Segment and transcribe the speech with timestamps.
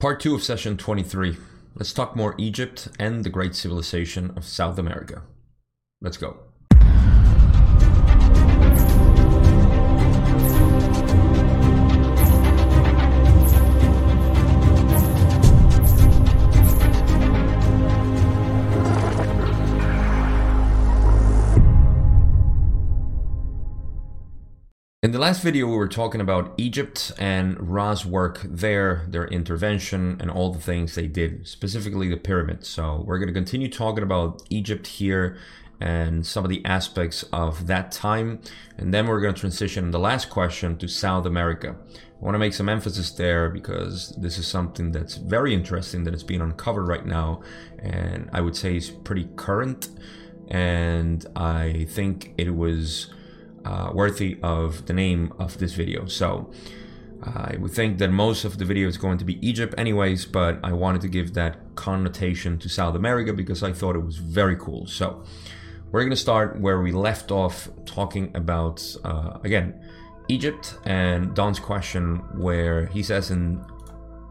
[0.00, 1.36] Part 2 of session 23.
[1.74, 5.24] Let's talk more Egypt and the great civilization of South America.
[6.00, 6.36] Let's go.
[25.08, 30.18] In the last video, we were talking about Egypt and Ra's work there, their intervention,
[30.20, 32.68] and all the things they did, specifically the pyramids.
[32.68, 35.38] So, we're going to continue talking about Egypt here
[35.80, 38.42] and some of the aspects of that time.
[38.76, 41.74] And then we're going to transition the last question to South America.
[41.94, 46.12] I want to make some emphasis there because this is something that's very interesting that
[46.12, 47.40] is being uncovered right now.
[47.78, 49.88] And I would say is pretty current.
[50.48, 53.10] And I think it was
[53.68, 56.06] uh, worthy of the name of this video.
[56.06, 56.50] So
[57.22, 60.58] I would think that most of the video is going to be Egypt anyways, but
[60.64, 64.56] I wanted to give that connotation to South America because I thought it was very
[64.56, 64.86] cool.
[64.86, 65.22] So
[65.90, 69.78] we're going to start where we left off talking about, uh, again,
[70.28, 73.62] Egypt and Don's question, where he says in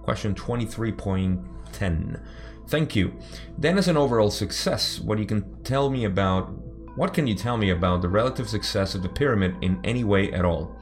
[0.03, 2.22] question 23.10,
[2.67, 3.13] Thank you.
[3.57, 6.51] Then, as an overall success, what you can tell me about
[6.98, 10.34] what can you tell me about the relative success of the pyramid in any way
[10.34, 10.76] at all?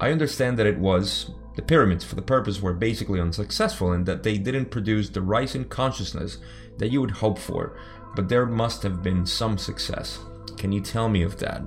[0.00, 4.24] I understand that it was the pyramids for the purpose were basically unsuccessful and that
[4.24, 6.38] they didn't produce the rise in consciousness
[6.78, 7.78] that you would hope for,
[8.16, 10.18] but there must have been some success.
[10.56, 11.62] Can you tell me of that?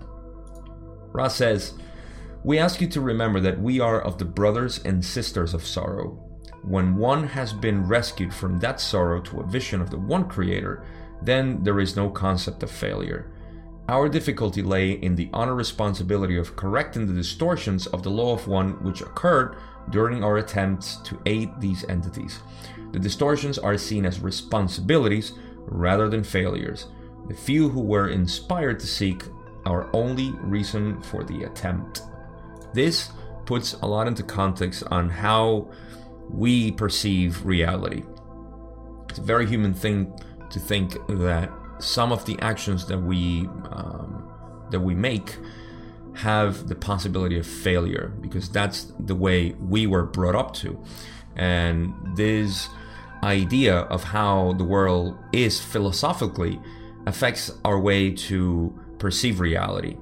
[1.14, 1.76] Ra says,
[2.44, 6.20] We ask you to remember that we are of the brothers and sisters of sorrow.
[6.62, 10.84] When one has been rescued from that sorrow to a vision of the one creator,
[11.22, 13.30] then there is no concept of failure.
[13.89, 18.48] Our difficulty lay in the honor responsibility of correcting the distortions of the law of
[18.48, 19.58] one which occurred
[19.90, 22.40] during our attempts to aid these entities.
[22.94, 25.34] The distortions are seen as responsibilities
[25.66, 26.88] rather than failures.
[27.28, 29.23] The few who were inspired to seek
[29.66, 32.03] our only reason for the attempt.
[32.74, 33.12] This
[33.46, 35.69] puts a lot into context on how
[36.30, 38.03] we perceive reality.
[39.09, 40.18] It's a very human thing
[40.50, 41.52] to think that
[41.83, 44.29] some of the actions that we um,
[44.71, 45.38] that we make
[46.16, 50.81] have the possibility of failure because that's the way we were brought up to.
[51.35, 52.69] And this
[53.23, 56.59] idea of how the world is philosophically
[57.07, 59.97] affects our way to perceive reality.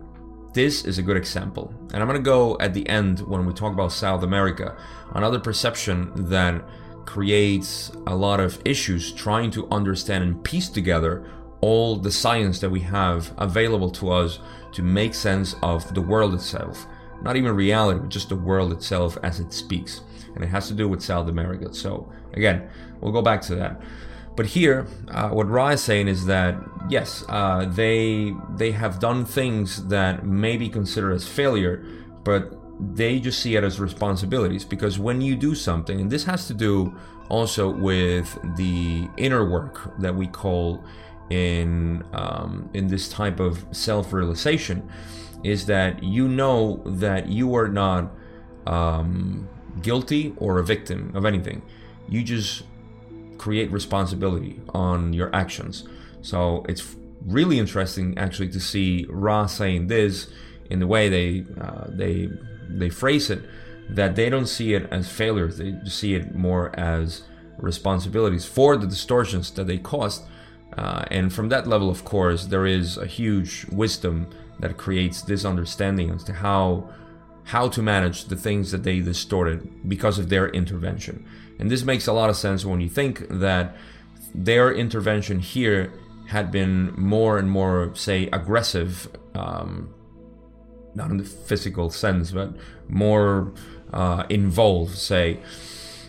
[0.53, 1.73] This is a good example.
[1.93, 4.77] And i'm going to go at the end when we talk about south america
[5.13, 6.63] another perception that
[7.05, 11.25] creates a lot of issues trying to understand and piece together
[11.61, 14.39] all the science that we have available to us
[14.73, 16.87] to make sense of the world itself.
[17.21, 20.01] Not even reality, but just the world itself as it speaks.
[20.33, 21.73] And it has to do with South America.
[21.73, 23.81] So, again, we'll go back to that.
[24.35, 26.55] But here, uh, what Ra is saying is that
[26.89, 31.85] yes, uh, they they have done things that may be considered as failure,
[32.23, 32.57] but
[32.95, 36.53] they just see it as responsibilities because when you do something, and this has to
[36.53, 36.95] do
[37.29, 40.83] also with the inner work that we call
[41.31, 44.87] in um, in this type of self-realization
[45.43, 48.11] is that you know that you are not
[48.67, 49.47] um,
[49.81, 51.61] guilty or a victim of anything.
[52.09, 52.63] You just
[53.37, 55.87] create responsibility on your actions.
[56.21, 60.29] So it's really interesting actually to see Ra saying this
[60.69, 62.29] in the way they uh, they
[62.69, 63.41] they phrase it
[63.89, 65.57] that they don't see it as failures.
[65.57, 67.23] They see it more as
[67.57, 70.23] responsibilities for the distortions that they caused
[70.77, 74.27] uh, and from that level, of course, there is a huge wisdom
[74.59, 76.89] that creates this understanding as to how
[77.43, 81.25] how to manage the things that they distorted because of their intervention.
[81.59, 83.75] And this makes a lot of sense when you think that
[84.33, 85.91] their intervention here
[86.27, 89.93] had been more and more, say, aggressive, um,
[90.93, 92.55] not in the physical sense, but
[92.87, 93.51] more
[93.91, 95.39] uh, involved, say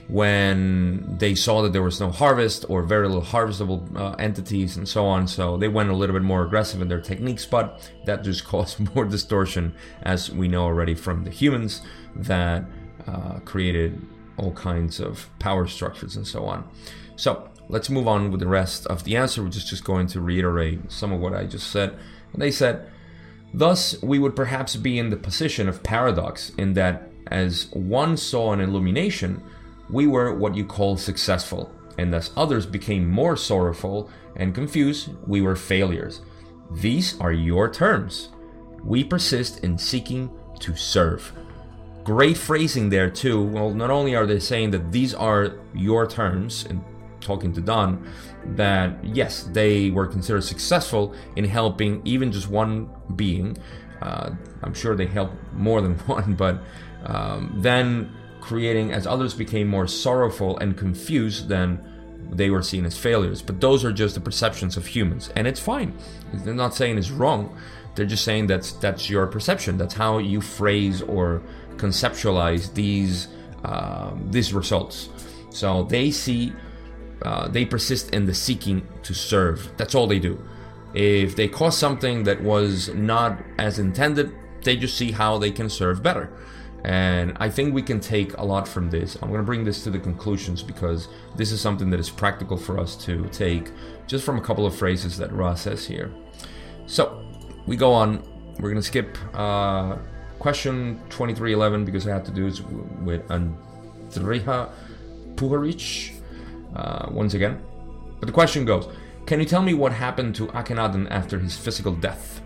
[0.08, 4.88] when they saw that there was no harvest or very little harvestable uh, entities and
[4.88, 5.26] so on.
[5.26, 8.94] So they went a little bit more aggressive in their techniques, but that just caused
[8.94, 11.82] more distortion, as we know already from the humans
[12.16, 12.64] that
[13.06, 14.00] uh, created
[14.37, 16.69] all kinds of power structures and so on.
[17.16, 20.20] So let's move on with the rest of the answer, which is just going to
[20.20, 21.96] reiterate some of what I just said.
[22.32, 22.90] And they said,
[23.54, 28.52] Thus, we would perhaps be in the position of paradox in that as one saw
[28.52, 29.43] an illumination,
[29.92, 35.42] we were what you call successful, and as others became more sorrowful and confused, we
[35.42, 36.22] were failures.
[36.70, 38.30] These are your terms.
[38.82, 40.30] We persist in seeking
[40.60, 41.32] to serve.
[42.04, 43.40] great phrasing there too.
[43.44, 46.82] Well, not only are they saying that these are your terms and
[47.20, 48.04] talking to Don,
[48.56, 53.56] that yes, they were considered successful in helping even just one being.
[54.00, 54.30] Uh,
[54.64, 56.58] I'm sure they helped more than one, but
[57.04, 58.10] um, then
[58.42, 61.80] creating as others became more sorrowful and confused, than
[62.30, 63.40] they were seen as failures.
[63.40, 65.96] But those are just the perceptions of humans, and it's fine.
[66.34, 67.56] They're not saying it's wrong.
[67.94, 69.78] They're just saying that's that's your perception.
[69.78, 71.42] That's how you phrase or
[71.76, 73.28] conceptualize these
[73.64, 75.08] uh, these results.
[75.50, 76.52] So they see,
[77.22, 79.70] uh, they persist in the seeking to serve.
[79.76, 80.42] That's all they do.
[80.94, 84.34] If they cause something that was not as intended,
[84.64, 86.32] they just see how they can serve better.
[86.84, 89.17] And I think we can take a lot from this.
[89.23, 92.56] I'm going to bring this to the conclusions because this is something that is practical
[92.56, 93.70] for us to take
[94.08, 96.12] just from a couple of phrases that Ra says here.
[96.87, 97.25] So
[97.67, 98.23] we go on.
[98.58, 99.96] We're going to skip uh,
[100.38, 102.61] question 2311 because I have to do it
[103.02, 104.73] with Andrija
[105.37, 106.20] Puharich
[106.75, 107.62] uh, once again.
[108.19, 108.88] But the question goes
[109.26, 112.41] Can you tell me what happened to Akhenaten after his physical death?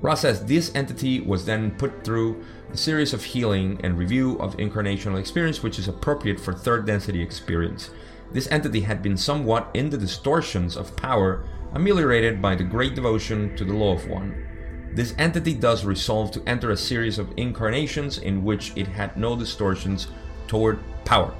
[0.00, 4.56] Ra says this entity was then put through a series of healing and review of
[4.58, 7.90] incarnational experience, which is appropriate for third density experience.
[8.32, 13.56] This entity had been somewhat in the distortions of power, ameliorated by the great devotion
[13.56, 14.46] to the Law of One.
[14.92, 19.36] This entity does resolve to enter a series of incarnations in which it had no
[19.36, 20.08] distortions
[20.46, 21.34] toward power.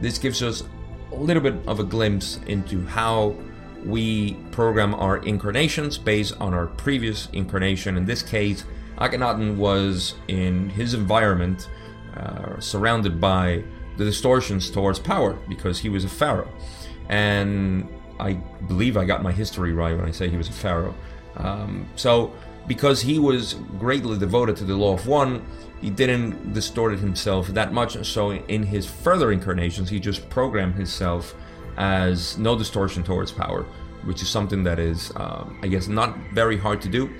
[0.00, 0.62] This gives us
[1.12, 3.36] a little bit of a glimpse into how
[3.84, 7.96] we program our incarnations based on our previous incarnation.
[7.96, 8.64] In this case,
[8.98, 11.68] Akhenaten was in his environment
[12.16, 13.62] uh, surrounded by
[13.96, 16.50] the distortions towards power because he was a pharaoh.
[17.08, 17.88] And
[18.18, 18.34] I
[18.68, 20.94] believe I got my history right when I say he was a pharaoh.
[21.36, 22.32] Um, so,
[22.66, 25.44] because he was greatly devoted to the law of one,
[25.80, 28.02] he didn't distort it himself that much.
[28.06, 31.34] So, in his further incarnations, he just programmed himself
[31.76, 33.64] as no distortion towards power,
[34.04, 37.10] which is something that is, um, I guess, not very hard to do.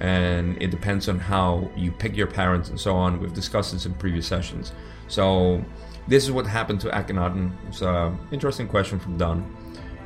[0.00, 3.20] And it depends on how you pick your parents and so on.
[3.20, 4.72] We've discussed this in previous sessions.
[5.08, 5.62] So,
[6.08, 7.52] this is what happened to Akhenaten.
[7.68, 9.54] It's an interesting question from Don.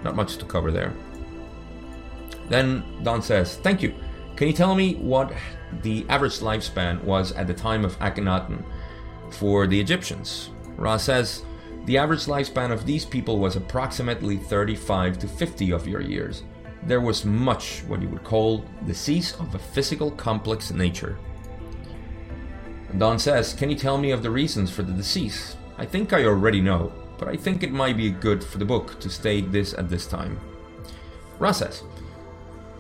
[0.02, 0.92] Not much to cover there.
[2.48, 3.94] Then Don says, Thank you.
[4.36, 5.32] Can you tell me what
[5.82, 8.64] the average lifespan was at the time of Akhenaten
[9.30, 10.50] for the Egyptians?
[10.76, 11.44] Ra says,
[11.86, 16.42] the average lifespan of these people was approximately 35 to 50 of your years.
[16.84, 21.18] There was much what you would call disease of a physical complex nature.
[22.96, 25.56] Don says, Can you tell me of the reasons for the disease?
[25.76, 28.98] I think I already know, but I think it might be good for the book
[29.00, 30.40] to state this at this time.
[31.38, 31.82] Ra says,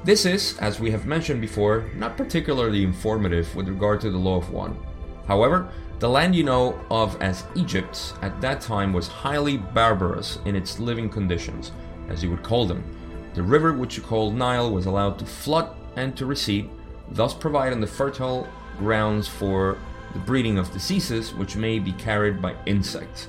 [0.04, 4.36] This is, as we have mentioned before, not particularly informative with regard to the Law
[4.36, 4.78] of One.
[5.26, 5.72] However,
[6.04, 10.78] the land you know of as Egypt at that time was highly barbarous in its
[10.78, 11.72] living conditions,
[12.10, 12.84] as you would call them.
[13.32, 16.68] The river which you call Nile was allowed to flood and to recede,
[17.12, 18.46] thus providing the fertile
[18.76, 19.78] grounds for
[20.12, 23.28] the breeding of diseases which may be carried by insects.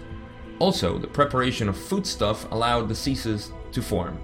[0.60, 4.20] Also, the preparation of foodstuff allowed diseases to form.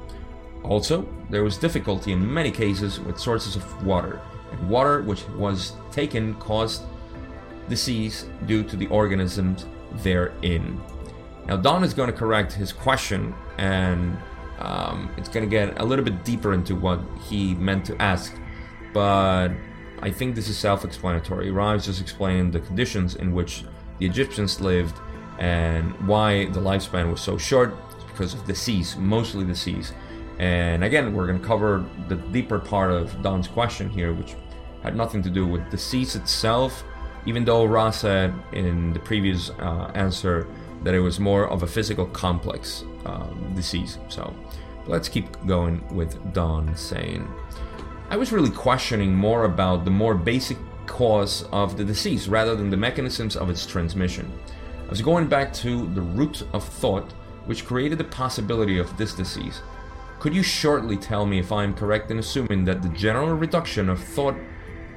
[0.64, 4.20] Also, there was difficulty in many cases with sources of water,
[4.52, 6.82] and water which was taken caused
[7.70, 9.66] disease due to the organisms
[10.04, 10.82] therein.
[11.48, 14.18] Now, Don is going to correct his question, and
[14.60, 18.36] um, it's going to get a little bit deeper into what he meant to ask,
[18.94, 19.50] but
[20.02, 21.50] I think this is self explanatory.
[21.50, 23.64] Is just explaining the conditions in which
[24.00, 25.00] the Egyptians lived
[25.40, 29.94] and why the lifespan was so short it's because of disease, mostly disease.
[30.40, 34.36] And again, we're going to cover the deeper part of Don's question here, which
[34.82, 36.84] had nothing to do with disease itself,
[37.26, 40.48] even though Ra said in the previous uh, answer
[40.84, 43.98] that it was more of a physical complex um, disease.
[44.10, 44.34] So
[44.88, 47.28] let's keep going with Don saying,
[48.10, 52.70] I was really questioning more about the more basic cause of the disease rather than
[52.70, 54.32] the mechanisms of its transmission.
[54.86, 57.14] I was going back to the root of thought
[57.46, 59.62] which created the possibility of this disease.
[60.20, 63.90] Could you shortly tell me if I am correct in assuming that the general reduction
[63.90, 64.36] of thought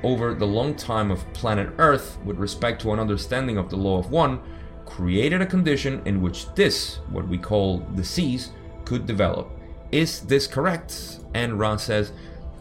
[0.05, 3.99] over the long time of planet Earth with respect to an understanding of the law
[3.99, 4.39] of one
[4.85, 8.51] created a condition in which this, what we call disease,
[8.85, 9.51] could develop.
[9.91, 11.21] Is this correct?
[11.35, 12.13] And Ra says,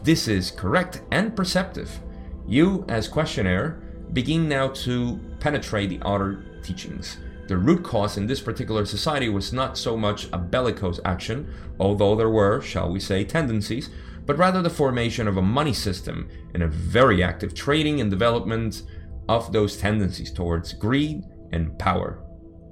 [0.02, 2.00] This is correct and perceptive.
[2.46, 3.82] You, as questionnaire,
[4.12, 7.18] begin now to penetrate the outer teachings.
[7.46, 12.16] The root cause in this particular society was not so much a bellicose action, although
[12.16, 13.90] there were, shall we say, tendencies,
[14.26, 18.82] but rather the formation of a money system and a very active trading and development
[19.28, 22.22] of those tendencies towards greed and power.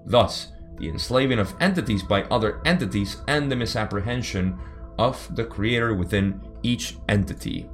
[0.07, 4.59] Thus, the enslaving of entities by other entities and the misapprehension
[4.99, 7.69] of the creator within each entity.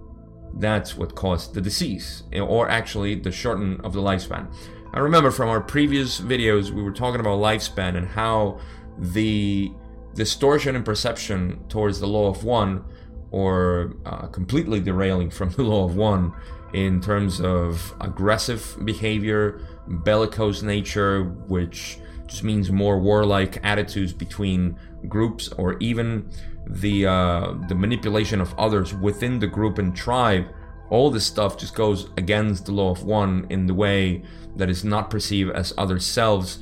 [0.55, 4.53] That's what caused the disease, or actually the shortening of the lifespan.
[4.93, 8.61] I remember from our previous videos, we were talking about lifespan and how
[8.99, 9.71] the
[10.15, 12.85] distortion in perception towards the law of one,
[13.31, 16.33] or uh, completely derailing from the law of one
[16.73, 25.49] in terms of aggressive behavior, bellicose nature, which just means more warlike attitudes between groups,
[25.53, 26.31] or even
[26.67, 30.47] the uh, the manipulation of others within the group and tribe.
[30.91, 34.23] All this stuff just goes against the law of one in the way
[34.57, 36.59] that is not perceived as other selves,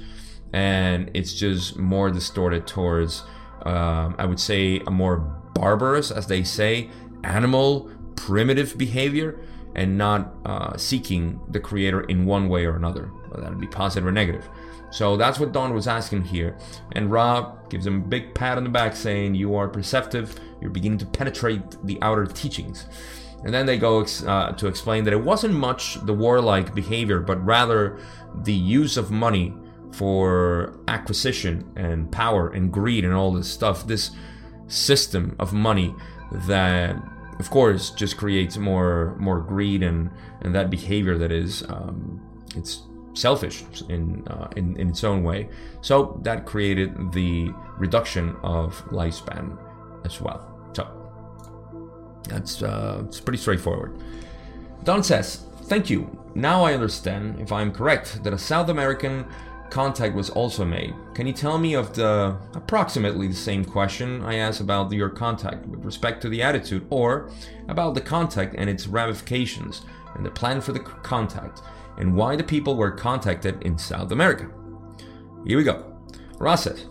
[0.52, 3.23] and it's just more distorted towards,
[3.64, 6.90] uh, I would say, a more barbarous, as they say,
[7.25, 9.40] animal, primitive behavior,
[9.75, 13.06] and not uh, seeking the creator in one way or another.
[13.28, 14.48] Whether that be positive or negative.
[14.90, 16.56] So that's what Don was asking here.
[16.92, 20.70] And Ra gives him a big pat on the back saying, You are perceptive, you're
[20.70, 22.86] beginning to penetrate the outer teachings.
[23.44, 27.44] And then they go uh, to explain that it wasn't much the warlike behavior, but
[27.44, 27.98] rather
[28.42, 29.54] the use of money
[29.92, 33.86] for acquisition and power and greed and all this stuff.
[33.86, 34.10] This
[34.68, 35.94] system of money
[36.32, 36.96] that,
[37.38, 42.20] of course, just creates more more greed and and that behavior that is um,
[42.56, 42.82] it's
[43.16, 45.49] selfish in, uh, in, in its own way.
[45.80, 49.58] So that created the reduction of lifespan
[50.04, 50.52] as well.
[50.75, 50.87] So
[52.28, 53.99] that's uh, it's pretty straightforward.
[54.85, 56.18] Don says, "Thank you.
[56.35, 59.25] Now I understand, if I am correct, that a South American
[59.70, 60.94] contact was also made.
[61.14, 65.66] Can you tell me of the approximately the same question I asked about your contact
[65.66, 67.30] with respect to the attitude, or
[67.68, 69.82] about the contact and its ramifications
[70.14, 71.62] and the plan for the contact?"
[71.99, 74.49] and why the people were contacted in South America.
[75.46, 75.96] Here we go.
[76.38, 76.87] Ra says,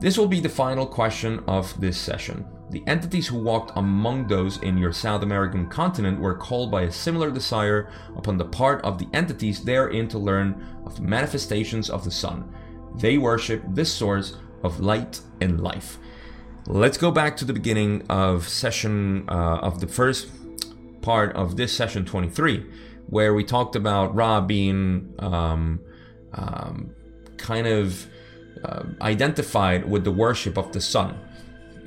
[0.00, 2.44] This will be the final question of this session.
[2.74, 6.90] The entities who walked among those in your South American continent were called by a
[6.90, 12.02] similar desire upon the part of the entities therein to learn of the manifestations of
[12.02, 12.52] the sun.
[12.96, 15.98] They worship this source of light and life.
[16.66, 20.32] Let's go back to the beginning of session uh, of the first
[21.00, 22.66] part of this session 23
[23.06, 25.78] where we talked about Ra being um,
[26.32, 26.92] um,
[27.36, 28.04] kind of
[28.64, 31.20] uh, identified with the worship of the sun.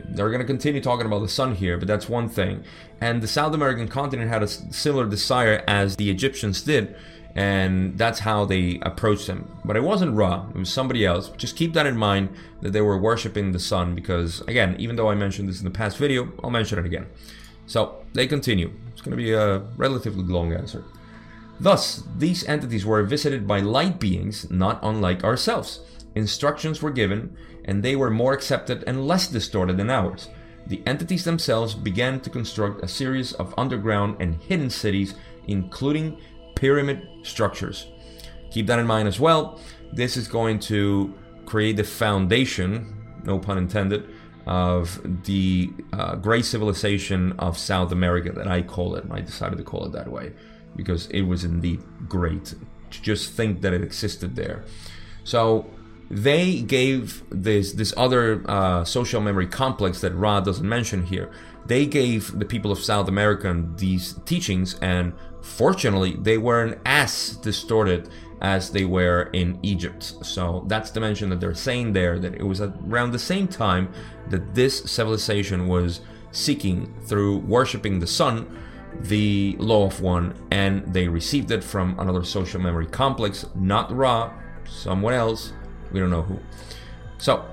[0.10, 2.64] They're going to continue talking about the sun here, but that's one thing.
[3.02, 6.96] And the South American continent had a similar desire as the Egyptians did,
[7.36, 9.48] and that's how they approached him.
[9.64, 11.30] But it wasn't Ra, it was somebody else.
[11.38, 12.30] Just keep that in mind
[12.62, 15.72] that they were worshiping the sun because, again, even though I mentioned this in the
[15.72, 17.08] past video, I'll mention it again.
[17.68, 18.72] So they continue.
[18.92, 20.84] It's going to be a relatively long answer.
[21.60, 25.82] Thus, these entities were visited by light beings not unlike ourselves.
[26.18, 30.30] Instructions were given, and they were more accepted and less distorted than ours.
[30.66, 35.14] The entities themselves began to construct a series of underground and hidden cities,
[35.46, 36.20] including
[36.56, 37.86] pyramid structures.
[38.50, 39.60] Keep that in mind as well.
[39.94, 41.14] This is going to
[41.46, 44.10] create the foundation, no pun intended,
[44.48, 49.06] of the uh, great civilization of South America that I call it.
[49.12, 50.34] I decided to call it that way
[50.76, 52.56] because it was indeed great
[52.90, 54.64] to just think that it existed there.
[55.24, 55.70] So
[56.10, 61.32] they gave this this other uh, social memory complex that Ra doesn't mention here.
[61.66, 68.10] They gave the people of South America these teachings, and fortunately, they weren't as distorted
[68.42, 70.14] as they were in Egypt.
[70.22, 73.92] So that's the mention that they're saying there that it was around the same time
[74.30, 78.46] that this civilization was seeking through worshiping the sun
[79.02, 84.34] the law of one and they received it from another social memory complex, not Ra,
[84.66, 85.54] someone else,
[85.92, 86.40] we don't know who.
[87.18, 87.46] So,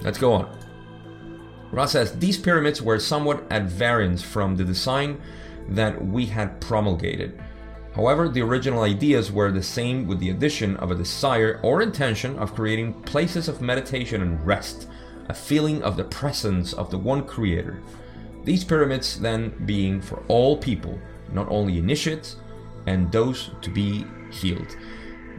[0.00, 0.58] let's go on.
[1.72, 5.20] Ra says these pyramids were somewhat at variance from the design
[5.68, 7.40] that we had promulgated.
[7.94, 12.38] However, the original ideas were the same with the addition of a desire or intention
[12.38, 14.86] of creating places of meditation and rest,
[15.28, 17.82] a feeling of the presence of the one creator.
[18.44, 20.98] These pyramids then being for all people,
[21.32, 22.36] not only initiates
[22.86, 24.76] and those to be healed.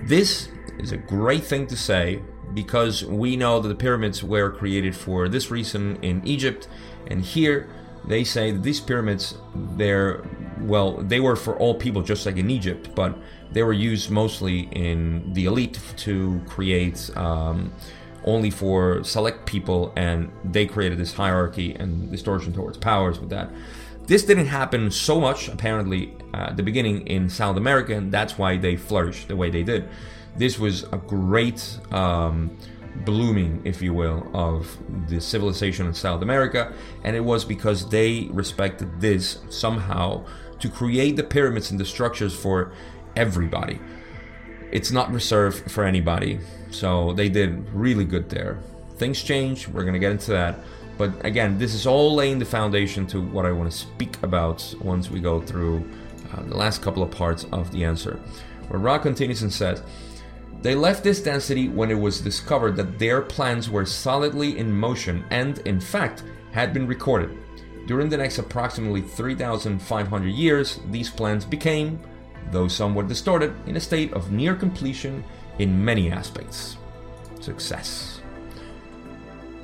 [0.04, 0.50] This
[0.80, 2.22] is a great thing to say
[2.54, 6.68] because we know that the pyramids were created for this reason in Egypt,
[7.08, 7.70] and here
[8.06, 10.24] they say that these pyramids, they're
[10.62, 13.18] well, they were for all people, just like in Egypt, but
[13.51, 17.72] they were used mostly in the elite to create um,
[18.25, 23.50] only for select people, and they created this hierarchy and distortion towards powers with that.
[24.07, 28.37] This didn't happen so much, apparently, uh, at the beginning in South America, and that's
[28.37, 29.89] why they flourished the way they did.
[30.37, 32.57] This was a great um,
[33.03, 34.77] blooming, if you will, of
[35.09, 36.73] the civilization in South America,
[37.03, 40.25] and it was because they respected this somehow
[40.59, 42.71] to create the pyramids and the structures for
[43.17, 43.77] everybody.
[44.71, 46.39] It's not reserved for anybody,
[46.71, 48.59] so they did really good there.
[48.95, 50.59] Things change, we're gonna get into that.
[50.98, 54.74] But again, this is all laying the foundation to what I want to speak about
[54.82, 55.88] once we go through
[56.34, 58.20] uh, the last couple of parts of the answer.
[58.68, 59.84] Where Ra continues and says,
[60.62, 65.24] They left this density when it was discovered that their plans were solidly in motion
[65.30, 67.38] and, in fact, had been recorded.
[67.86, 72.00] During the next approximately 3,500 years, these plans became,
[72.51, 75.24] though somewhat distorted, in a state of near completion
[75.60, 76.77] in many aspects.
[77.39, 78.22] Success.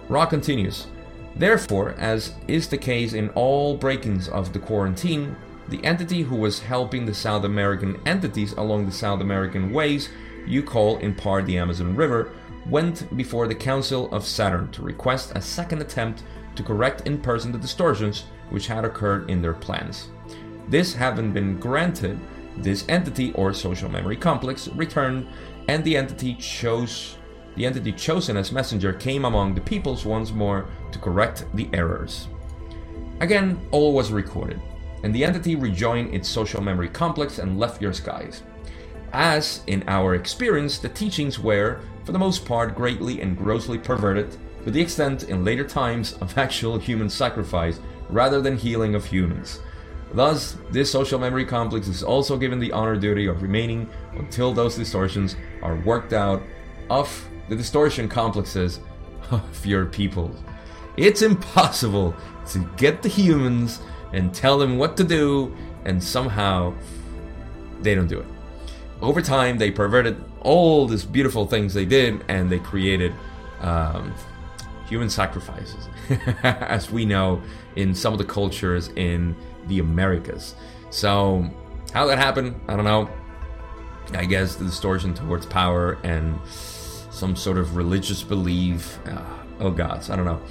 [0.08, 0.88] Ra continues.
[1.36, 5.36] Therefore, as is the case in all breakings of the quarantine,
[5.70, 10.10] the entity who was helping the South American entities along the South American ways
[10.46, 12.32] you call in part the Amazon River
[12.70, 16.24] went before the Council of Saturn to request a second attempt
[16.56, 20.10] to correct in person the distortions which had occurred in their plans.
[20.70, 22.20] This having been granted,
[22.58, 25.28] this entity or social memory complex returned,
[25.68, 27.18] and the entity chose
[27.55, 32.27] the entity chosen as messenger came among the peoples once more to correct the errors.
[33.19, 34.60] Again, all was recorded,
[35.03, 38.43] and the entity rejoined its social memory complex and left your skies.
[39.13, 44.36] As, in our experience, the teachings were, for the most part, greatly and grossly perverted,
[44.63, 47.79] to the extent in later times of actual human sacrifice
[48.10, 49.60] rather than healing of humans.
[50.13, 54.75] Thus, this social memory complex is also given the honor duty of remaining until those
[54.75, 56.43] distortions are worked out
[56.89, 58.79] of the distortion complexes
[59.31, 60.31] of your people.
[60.97, 62.15] It's impossible
[62.47, 63.79] to get the humans
[64.12, 66.73] and tell them what to do, and somehow
[67.81, 68.27] they don't do it.
[69.01, 73.13] Over time, they perverted all these beautiful things they did, and they created
[73.59, 74.13] um,
[74.88, 75.88] human sacrifices,
[76.43, 77.41] as we know
[77.75, 79.36] in some of the cultures in
[79.67, 80.56] the Americas.
[80.91, 81.49] So,
[81.91, 83.10] how that happened, I don't know.
[84.13, 86.39] I guess the distortion towards power and
[87.23, 88.99] some sort of religious belief.
[89.07, 89.23] Uh,
[89.62, 90.41] oh gods, I don't know.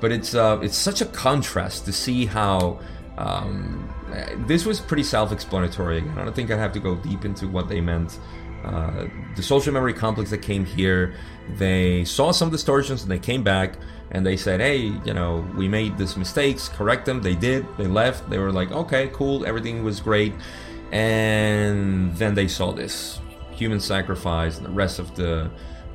[0.00, 2.80] But it's uh, it's such a contrast to see how
[3.18, 3.92] um,
[4.46, 6.00] this was pretty self-explanatory.
[6.16, 8.18] I don't think I have to go deep into what they meant.
[8.64, 9.04] Uh,
[9.36, 11.14] the social memory complex that came here,
[11.58, 13.76] they saw some distortions and they came back
[14.12, 16.70] and they said, "Hey, you know, we made these mistakes.
[16.70, 17.66] Correct them." They did.
[17.76, 18.30] They left.
[18.30, 19.44] They were like, "Okay, cool.
[19.44, 20.32] Everything was great."
[20.90, 23.20] And then they saw this
[23.60, 25.50] human sacrifice and the rest of the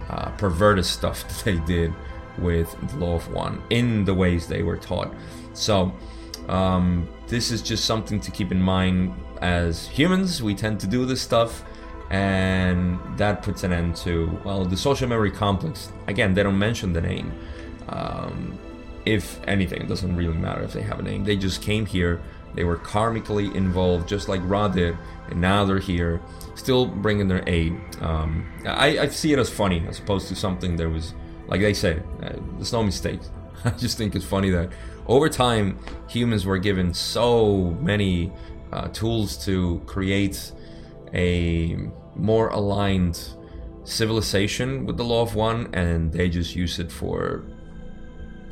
[0.10, 1.94] uh, perverted stuff that they did
[2.38, 5.14] with the law of one in the ways they were taught.
[5.54, 5.94] So,
[6.48, 10.42] um, this is just something to keep in mind as humans.
[10.42, 11.64] We tend to do this stuff,
[12.10, 15.92] and that puts an end to, well, the social memory complex.
[16.08, 17.32] Again, they don't mention the name.
[17.90, 18.58] Um,
[19.06, 21.24] if anything, it doesn't really matter if they have a name.
[21.24, 22.22] They just came here,
[22.56, 24.98] they were karmically involved, just like Ra did,
[25.30, 26.22] and now they're here
[26.56, 27.74] still bringing their aid.
[28.02, 31.14] Um, I, I, see it as funny as opposed to something that was,
[31.48, 33.30] like they say, uh, there's no mistakes.
[33.66, 34.72] I just think it's funny that
[35.08, 38.32] over time humans were given so many
[38.72, 40.52] uh, tools to create
[41.14, 41.78] a
[42.16, 43.20] more aligned
[43.84, 47.44] civilization with the law of one, and they just use it for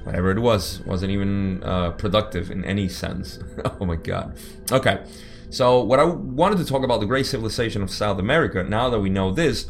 [0.08, 0.80] whatever it was.
[0.86, 3.40] wasn't even uh, productive in any sense.
[3.80, 4.40] oh my god.
[4.72, 5.04] Okay.
[5.50, 9.00] So, what I wanted to talk about the great civilization of South America, now that
[9.00, 9.68] we know this,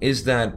[0.00, 0.54] is that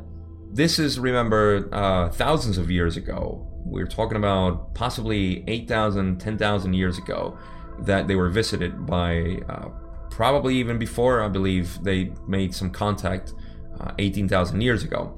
[0.52, 3.48] this is, remember, uh, thousands of years ago.
[3.64, 7.38] We're talking about possibly 8,000, 10,000 years ago
[7.82, 9.70] that they were visited by, uh,
[10.10, 13.34] probably even before, I believe, they made some contact
[13.80, 15.16] uh, 18,000 years ago.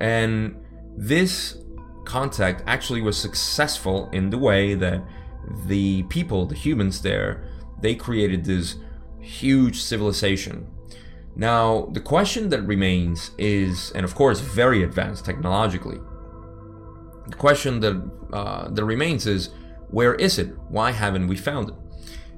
[0.00, 0.56] And
[0.96, 1.56] this
[2.08, 5.00] contact actually was successful in the way that
[5.66, 7.44] the people, the humans there,
[7.80, 8.76] they created this
[9.20, 10.66] huge civilization.
[11.36, 16.00] Now, the question that remains is, and of course, very advanced technologically.
[17.28, 17.96] The question that
[18.32, 19.50] uh, that remains is,
[19.90, 20.48] where is it?
[20.68, 21.74] Why haven't we found it?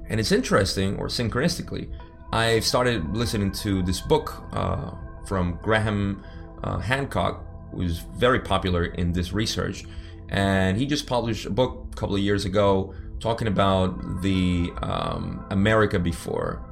[0.09, 1.89] And it's interesting, or synchronistically,
[2.31, 4.91] I've started listening to this book uh,
[5.25, 6.23] from Graham
[6.63, 9.85] uh, Hancock, who's very popular in this research,
[10.29, 15.45] and he just published a book a couple of years ago talking about the um,
[15.49, 16.63] America before,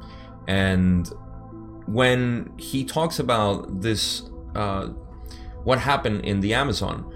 [0.47, 1.11] and
[1.85, 4.23] when he talks about this,
[4.55, 4.87] uh,
[5.63, 7.11] what happened in the Amazon,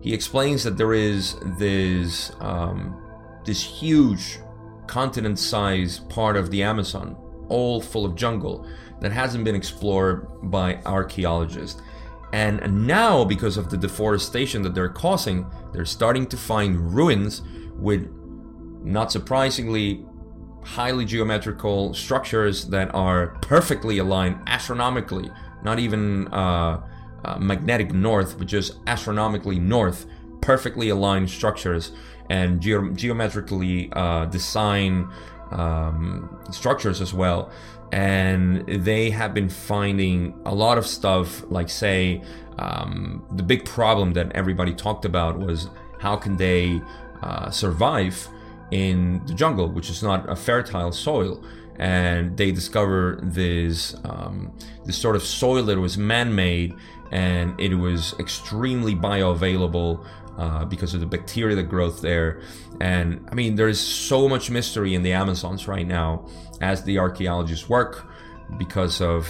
[0.00, 3.00] he explains that there is this um,
[3.44, 4.38] this huge
[4.86, 7.16] continent-sized part of the Amazon,
[7.48, 8.66] all full of jungle,
[9.00, 11.80] that hasn't been explored by archaeologists.
[12.32, 17.42] And now, because of the deforestation that they're causing, they're starting to find ruins
[17.74, 18.10] with,
[18.82, 20.04] not surprisingly,
[20.62, 25.30] highly geometrical structures that are perfectly aligned astronomically,
[25.62, 26.80] not even uh,
[27.24, 30.06] uh, magnetic north, but just astronomically north,
[30.40, 31.92] perfectly aligned structures
[32.28, 35.06] and geometrically uh, designed
[35.50, 37.50] um, structures as well.
[37.92, 42.22] And they have been finding a lot of stuff, like, say,
[42.58, 45.68] um, the big problem that everybody talked about was
[46.00, 46.80] how can they
[47.22, 48.28] uh, survive
[48.70, 51.42] in the jungle, which is not a fertile soil.
[51.78, 54.56] And they discover this um,
[54.86, 56.74] this sort of soil that was man-made,
[57.12, 60.02] and it was extremely bioavailable
[60.38, 62.40] uh, because of the bacteria that growth there.
[62.80, 66.26] And I mean, there's so much mystery in the Amazons right now
[66.60, 68.06] as the archaeologists work
[68.58, 69.28] because of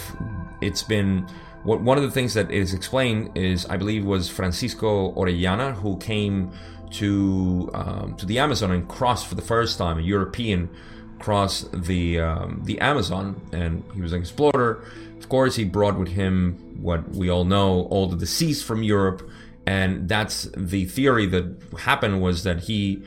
[0.61, 1.27] it's been
[1.63, 6.51] one of the things that is explained is I believe was Francisco Orellana who came
[6.91, 10.69] to um, to the Amazon and crossed for the first time a European
[11.19, 14.83] crossed the um, the Amazon and he was an explorer.
[15.17, 19.27] Of course, he brought with him what we all know all the deceased from Europe
[19.67, 21.43] and that's the theory that
[21.77, 23.03] happened was that he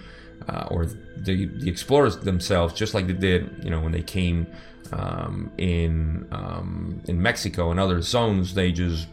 [0.46, 4.46] uh, or the, the explorers themselves, just like they did, you know, when they came
[4.92, 9.08] um, in um, in Mexico and other zones, they just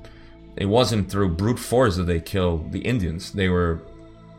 [0.58, 3.32] it wasn't through brute force that they killed the Indians.
[3.32, 3.82] They were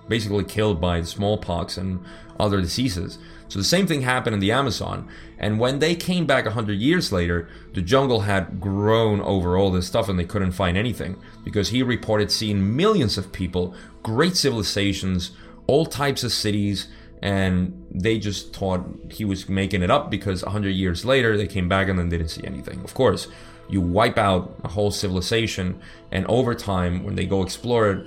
[0.07, 2.05] basically killed by smallpox and
[2.39, 3.19] other diseases.
[3.49, 5.09] So the same thing happened in the Amazon.
[5.39, 9.87] And when they came back 100 years later, the jungle had grown over all this
[9.87, 11.17] stuff and they couldn't find anything
[11.49, 15.31] because he reported seeing millions of people, great civilizations,
[15.67, 16.89] all types of cities,
[17.23, 21.67] and they just thought he was making it up because 100 years later they came
[21.67, 22.85] back and then didn't see anything.
[22.85, 23.29] Of course,
[23.67, 25.81] you wipe out a whole civilization,
[26.13, 28.07] and over time, when they go explore it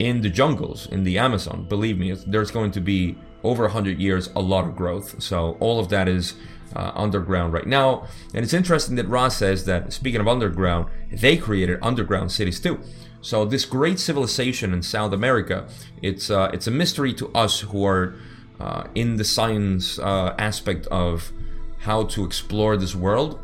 [0.00, 4.30] in the jungles, in the Amazon, believe me, there's going to be over 100 years,
[4.34, 5.22] a lot of growth.
[5.22, 6.34] So all of that is
[6.74, 8.06] uh, underground right now.
[8.34, 12.80] And it's interesting that Ra says that, speaking of underground, they created underground cities too.
[13.22, 15.68] So this great civilization in South America,
[16.00, 18.14] it's uh, it's a mystery to us who are
[18.58, 21.32] uh, in the science uh, aspect of
[21.80, 23.38] how to explore this world,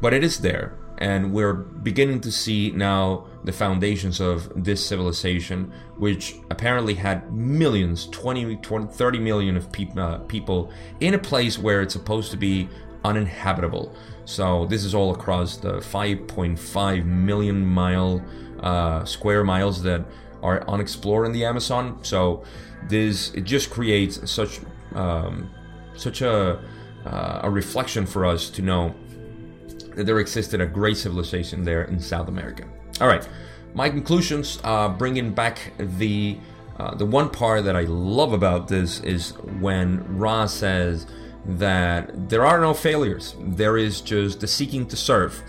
[0.00, 5.72] but it is there and we're beginning to see now the foundations of this civilization
[5.98, 11.58] which apparently had millions 20, 20 30 million of pe- uh, people in a place
[11.58, 12.68] where it's supposed to be
[13.04, 13.94] uninhabitable.
[14.24, 18.22] So this is all across the 5.5 million mile
[18.60, 20.04] uh, square miles that
[20.42, 21.98] are unexplored in the amazon.
[22.02, 22.42] So
[22.88, 24.60] this it just creates such
[24.94, 25.50] um,
[25.94, 26.60] such a
[27.06, 28.94] uh, a reflection for us to know
[29.96, 32.64] that there existed a great civilization there in South America.
[33.00, 33.26] All right,
[33.74, 36.38] my conclusions, uh, bringing back the
[36.78, 39.30] uh, the one part that I love about this is
[39.60, 41.06] when Ra says
[41.46, 43.34] that there are no failures.
[43.40, 45.42] There is just the seeking to serve.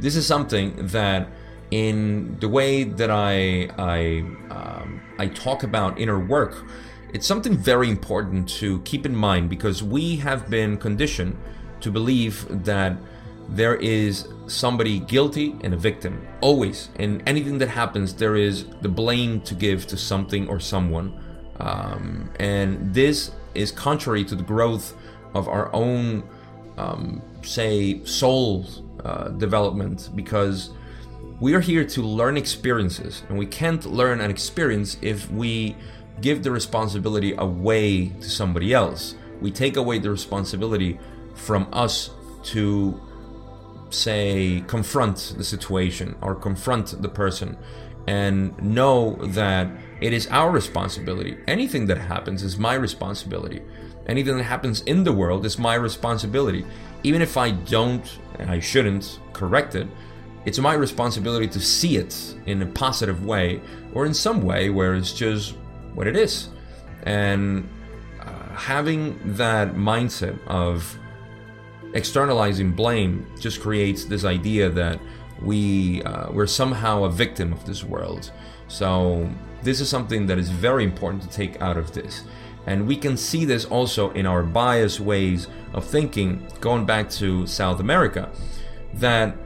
[0.00, 1.28] This is something that,
[1.70, 6.64] in the way that I I um, I talk about inner work,
[7.12, 11.36] it's something very important to keep in mind because we have been conditioned
[11.80, 12.96] to believe that
[13.48, 16.26] there is somebody guilty and a victim.
[16.40, 16.90] Always.
[16.98, 21.20] In anything that happens, there is the blame to give to something or someone.
[21.60, 24.96] Um, and this is contrary to the growth
[25.34, 26.24] of our own,
[26.76, 28.66] um, say, soul
[29.04, 30.70] uh, development because
[31.40, 33.22] we are here to learn experiences.
[33.28, 35.76] And we can't learn an experience if we
[36.20, 39.14] give the responsibility away to somebody else.
[39.40, 40.98] We take away the responsibility
[41.34, 42.10] from us
[42.44, 43.00] to
[43.94, 47.56] say, confront the situation or confront the person
[48.06, 49.68] and know that
[50.00, 51.38] it is our responsibility.
[51.46, 53.62] Anything that happens is my responsibility.
[54.06, 56.66] Anything that happens in the world is my responsibility.
[57.02, 59.88] Even if I don't, and I shouldn't, correct it,
[60.44, 63.62] it's my responsibility to see it in a positive way
[63.94, 65.54] or in some way where it's just
[65.94, 66.48] what it is.
[67.04, 67.66] And
[68.20, 70.98] uh, having that mindset of
[71.94, 75.00] externalizing blame just creates this idea that
[75.40, 78.30] we uh, we're somehow a victim of this world.
[78.68, 79.28] So
[79.62, 82.24] this is something that is very important to take out of this.
[82.66, 87.46] And we can see this also in our biased ways of thinking, going back to
[87.46, 88.30] South America,
[88.94, 89.36] that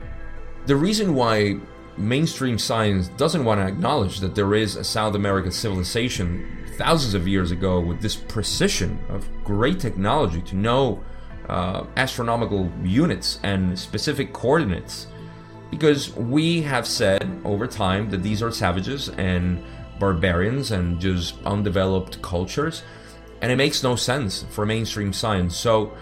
[0.65, 1.59] the reason why
[1.97, 7.27] mainstream science doesn't want to acknowledge that there is a South American civilization thousands of
[7.27, 11.03] years ago with this precision of great technology to know
[11.49, 15.07] uh, astronomical units and specific coordinates.
[15.71, 19.63] Because we have said over time that these are savages and
[19.99, 22.83] barbarians and just undeveloped cultures
[23.41, 25.55] and it makes no sense for mainstream science.
[25.55, 25.93] So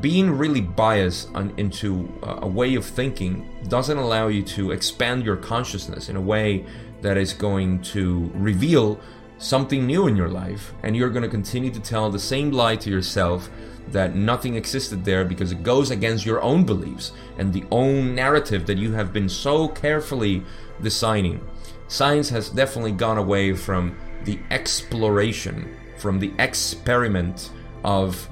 [0.00, 5.36] being really biased on, into a way of thinking doesn't allow you to expand your
[5.36, 6.64] consciousness in a way
[7.02, 9.00] that is going to reveal
[9.38, 12.76] something new in your life and you're going to continue to tell the same lie
[12.76, 13.48] to yourself
[13.92, 18.66] that nothing existed there because it goes against your own beliefs and the own narrative
[18.66, 20.42] that you have been so carefully
[20.82, 21.40] designing.
[21.88, 27.50] Science has definitely gone away from the exploration, from the experiment
[27.84, 28.28] of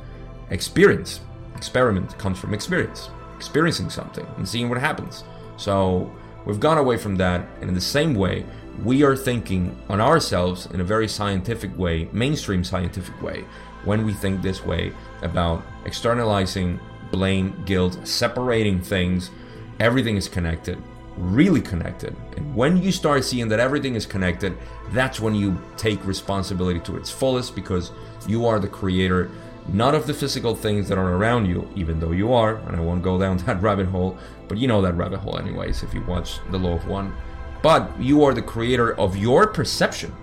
[0.50, 1.20] experience.
[1.54, 5.24] Experiment comes from experience, experiencing something and seeing what happens.
[5.56, 6.12] So
[6.44, 8.44] we've gone away from that, and in the same way,
[8.84, 13.46] we are thinking on ourselves in a very scientific way, mainstream scientific way,
[13.84, 14.92] when we think this way
[15.22, 19.30] about externalizing blame, guilt, separating things.
[19.80, 20.82] Everything is connected,
[21.16, 22.14] really connected.
[22.36, 24.56] And when you start seeing that everything is connected,
[24.90, 27.92] that's when you take responsibility to its fullest because
[28.26, 29.30] you are the creator,
[29.68, 32.56] not of the physical things that are around you, even though you are.
[32.56, 35.82] And I won't go down that rabbit hole, but you know that rabbit hole, anyways,
[35.82, 37.14] if you watch The Law of One.
[37.62, 40.14] But you are the creator of your perception.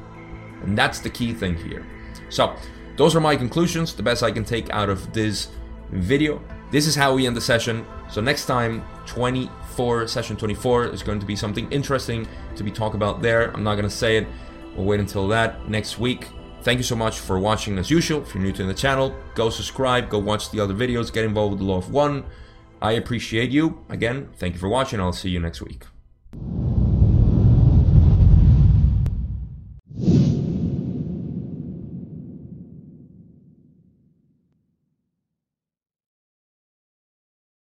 [0.62, 1.86] And that's the key thing here.
[2.29, 2.56] So,
[2.95, 5.49] those are my conclusions, the best I can take out of this
[5.91, 6.41] video.
[6.71, 7.86] This is how we end the session.
[8.10, 12.95] So next time, 24, session 24 is going to be something interesting to be talked
[12.95, 13.51] about there.
[13.51, 14.27] I'm not going to say it.
[14.75, 16.27] We'll wait until that next week.
[16.62, 18.21] Thank you so much for watching as usual.
[18.21, 21.51] If you're new to the channel, go subscribe, go watch the other videos, get involved
[21.51, 22.25] with the Law of One.
[22.82, 23.86] I appreciate you.
[23.89, 24.99] Again, thank you for watching.
[24.99, 25.92] I'll see you next week.